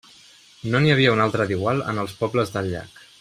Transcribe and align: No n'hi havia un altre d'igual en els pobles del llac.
No 0.75 0.79
n'hi 0.85 0.93
havia 0.93 1.11
un 1.17 1.21
altre 1.27 1.47
d'igual 1.51 1.85
en 1.93 2.05
els 2.05 2.17
pobles 2.23 2.55
del 2.57 2.73
llac. 2.75 3.03